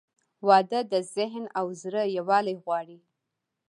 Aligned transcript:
•واده 0.47 0.79
د 0.91 0.93
ذهن 1.15 1.43
او 1.59 1.65
زړه 1.81 2.03
یووالی 2.17 2.55
غواړي. 2.63 2.97